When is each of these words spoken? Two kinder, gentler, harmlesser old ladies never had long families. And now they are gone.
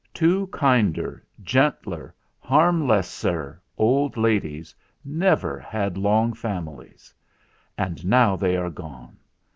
Two 0.15 0.47
kinder, 0.47 1.23
gentler, 1.43 2.15
harmlesser 2.43 3.59
old 3.77 4.17
ladies 4.17 4.73
never 5.05 5.59
had 5.59 5.95
long 5.95 6.33
families. 6.33 7.13
And 7.77 8.03
now 8.03 8.35
they 8.35 8.57
are 8.57 8.71
gone. 8.71 9.17